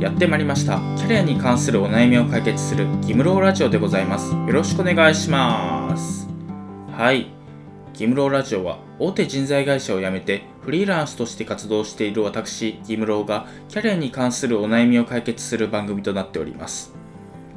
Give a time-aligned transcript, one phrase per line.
[0.00, 0.78] やってまいりました。
[0.96, 4.32] キャリアに関するお悩みを解決するギムローラジオでございます。
[4.32, 6.28] よろしくお願いします。
[6.90, 7.28] はい。
[7.92, 16.92] ギムローラジオは大手人材会社を辞めてフリーランスとして活動している私ギムローがキャリアに関するお悩みを解決する番組となっております。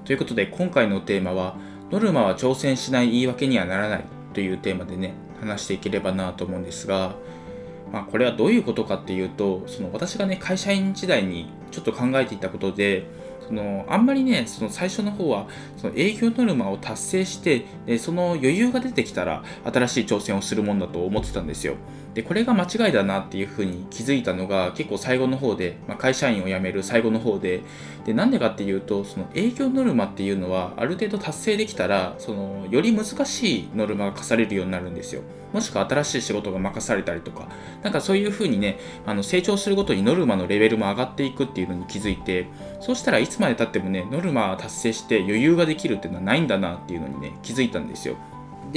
[0.05, 1.57] ということで今回のテーマは
[1.89, 7.15] ノルマは挑戦しない言い訳にはならないというテーマでね話していければなと思うんですが
[7.91, 13.05] まあ、これはどういうことかっていうとその私がね会社員時代にちょっと考えていたことで
[13.47, 15.47] そのあんまりねその最初の方は
[15.77, 21.75] その営業ノルマを達成してでその余裕が出てきたら新しい挑戦をするもんだと思ってたんですよ。
[22.17, 27.61] でこれが間違いだなっていうふうに気づいたのが結構最後の方で、まあ、会社員を辞める最後の方で
[28.07, 35.21] でなんでかっていうとその営業ノルマっていうのはある程度達成できたらそのより難しいノルマが課されるようになるんですよ。
[35.53, 37.49] もしくは新しい仕事が任されたりとか。
[37.83, 42.47] なんかそういうふうにねあの成長するごとにノルマのレベルも上がっていくっていうのに気づいて
[42.79, 48.17] そうしたらいつまでたってもねノルマ達成して余裕ができるっていうのはないんだなっていうのにね気づいたんですよ。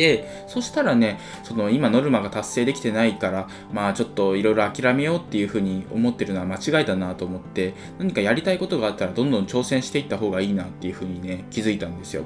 [0.01, 12.25] でそしたらねその今ノルマが達成できてないからまあちょっといろいろ諦めようっていうふうに思ってるのは間違いだなと思って何かやりたいことがあったらどんどん挑戦していった方がいいなっていうふうにね気づいたんですよ。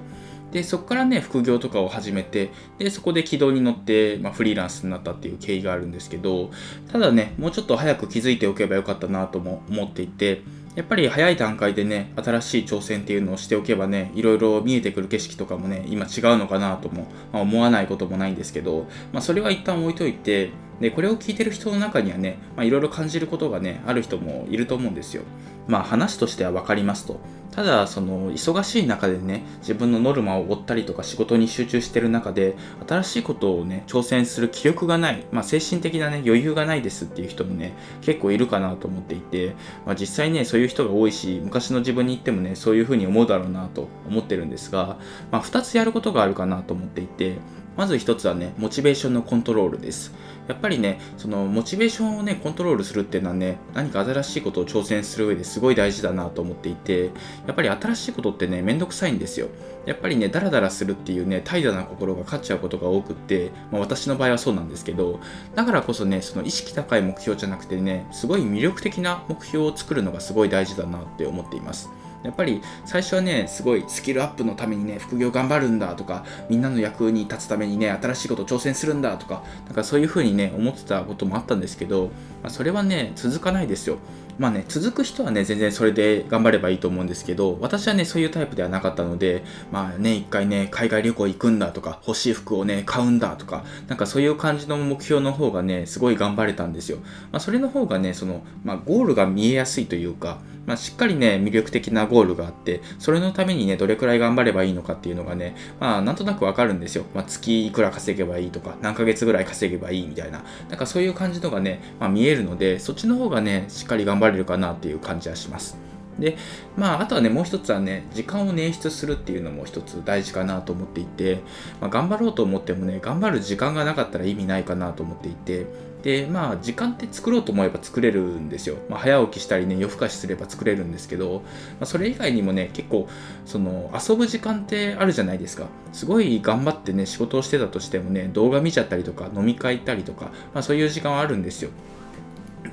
[0.52, 6.52] でそこからね副業とかを始めてでそこで軌道に乗って、まあ、フリーランスになったっていう経緯があるんですけど
[6.92, 10.42] ただねもうちょっと早く気づいておけばよかったなとも思っていて
[10.74, 25.22] やっぱり早い段階でね、新しい挑戦っていうのをしておけばね、いろいろ見えてくる景色とかもね、今違うのかなとも、まあ、思わないこともないんですけど、まあ、それは一旦置いといて、で、これを聞いてる人の中にはね、まあ、いろいろ感じることがね、ある人もいると思うんですよ。
[25.66, 27.20] まあ話としては分かりますと。
[27.50, 39.54] ただ、その忙しい中でね、自分のノルマを追ったりとか仕事に集中してる中で、新しいことをね、挑戦する気力がない、まあ精神的なね、余裕がないですっていう人もね、結構いるかなと思っていて、
[39.86, 44.98] まあ実際ね、そういう人が多いし、昔の自分に言ってもね、そういうふうに思うだろうなと思ってるんですが、
[45.30, 47.36] まあ2つやることがあるかなと思っていて、
[47.76, 50.12] まず一つはね、モチベーションのコントロールです。
[50.48, 57.10] やっぱりね、そのモチベーションをね、コントロールするっていうのはね、何か新しいことを挑戦する上ですごい大事だなと思っていて、
[57.46, 59.48] やっぱり新しいことってね、めんどくさいんですよ。
[59.86, 65.20] やっぱりね、ダラダラするっていうね、怠惰な心が勝っちゃうことが多くって、まあ、私の場合はそうなんですけど、
[65.54, 71.88] だからこそね、その意識高い目標じゃなくてね、すごい魅力的な目標を作るのがすごい大事だなって思っています。
[72.24, 82.06] やっぱり最初はねすごいスキルアップのためにね副業頑張るんだとかみんなの役に立つためにね新しいこと挑戦するんだとかなんかそういう風にね思ってたこともあったんですけど、
[82.42, 83.98] まあ、それはね続かないですよ
[84.38, 96.98] まあね、続く人はね、全然それで頑張ればいいと思うんですけど、私はね、そういうタイプではなかったので、まあね、一回ね、海外旅行行くんだとか、欲しい服をね、買うんだとか、なんかそういう感じの目標の方がね、すごい頑張れたんですよ。
[97.30, 107.04] まあ、それの方がね、その、まあ、ゴールが見えやすいというか、まあ、しっかりね、魅力的なゴールがあって、それのためにね、どれくらい頑張ればいいのかっていうのがね、まあ、なんとなくわかるんですよ。
[107.14, 115.76] まあ、月いくら稼げばいいとか、何ヶ月ぐらい稼げばいいみたいな、なんかそういう感じのがね、まあ、見えるので、そっちの方がね、しっかり頑張れるかなっていう感じはします。
[116.18, 116.36] で、
[116.76, 121.40] まあ、あとはね、もう一つはね、時間を捻出するっていうのも一つ大事かなと思っていて、
[121.80, 125.66] まあ、頑張ろうと思ってもね、頑張る時間がなかったら意味ないかなと思っていて、
[126.04, 128.76] で、まあ、時間って作ろうと思えば作れるんですよ。
[128.90, 131.40] まあ、早起きしたりね、夜更かしすれば作れるんですけど、
[131.80, 133.08] まあ、それ以外にもね、結構、
[133.46, 135.64] その、遊ぶ時間ってあるじゃないですか。
[135.94, 141.70] すごい頑張ってね、仕事をしてたとしてもね、動画見ちゃったりとか、飲み会行ったりとか、まあ、そういう時間はあるんですよ。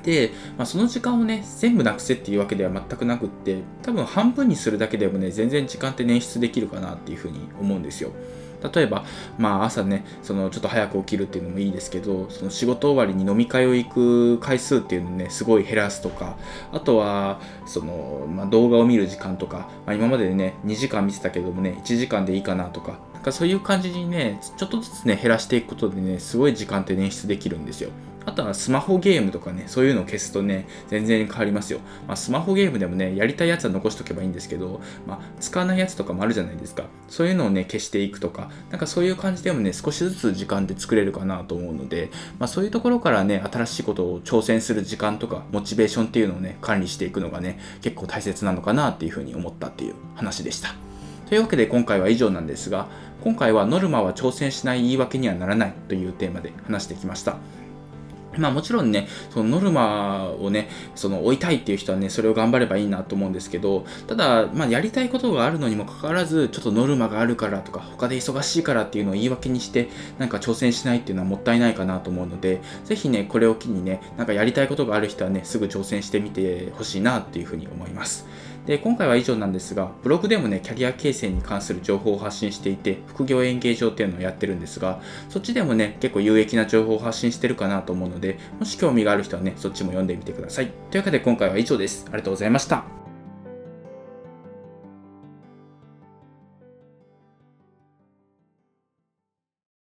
[0.02, 8.12] で、まあ、その時間をね、全部なくせっていうわけでは全くなくって、多分半分にするだけでもね、全然時間って捻出できるかなっていうふうに思うんですよ。
[8.74, 9.04] 例えば、
[9.38, 16.36] まあ、朝ねそのちょっと早く起きるっていうのもいいですけどその仕事終わりに飲み会を行く回数っていうのをねすごい減らすとか
[16.72, 27.90] あとはその、まあ、動画を見る時間とか、まあ、今までね2時間見てたけどもね1時間でいいかなとかなんかそういう感じにねちょっとずつね減らしていくことでねすごい時間って捻出できるんですよ。
[28.24, 31.80] あとはスマホゲームとかね、そういうのを消すとね、全然変わりますよ。
[32.06, 36.84] まあ、スマホゲームでもね、やりたいやつは残しとけばいいんですけど、まあ、使わないやつとかもあるじゃないですか。
[37.08, 50.74] そういうのをね、消していくとか、なんかそういう感じでもね、少しずつ時間で作れるかなと思うので、まあ、そういうところからね、新しいことを挑戦する時間とか、モチベーションっていうのをね、管理していくのがね、結構大切なのかなっていうふうに思ったっていう話でした。
[51.28, 52.88] というわけで今回は以上なんですが、
[53.22, 57.36] 今回はノルマは挑戦しない言い訳にはならないというテーマで話してきました。
[58.38, 69.88] まあもちろんね、そのノルマをね、その追いたいっていう人はね、それを頑張ればいいなと思うんですけど、ただ、まあやりたいことがあるのにもかかわらず、ちょっとノルマがあるからとか、他で忙しいからっていうのを言い訳にして、
[70.18, 78.26] なんか挑戦しないっていうのはもったいないかなと思うので、ぜひね、これを機にね、なんかやりたいことがある人はね、すぐ挑戦してみてほしいなっていうふうに思います。
[78.66, 90.70] で、今回は以上なんですが、ブログでもね、キャリア形成に関する情報を発信していて、副業演芸場っていうのをやってるんですが、そっちでもね、結構有益な情報を発信してるかなと思うので、もし興味がある人はね、そっちも読んでみてください。
[90.90, 92.04] というわけで今回は以上です。
[92.08, 93.01] ありがとうございました。